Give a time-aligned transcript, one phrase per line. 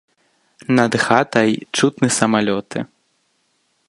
[0.77, 1.49] Над хатай
[1.79, 2.79] чутны самалёты.